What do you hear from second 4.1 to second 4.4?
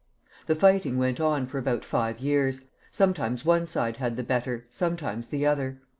the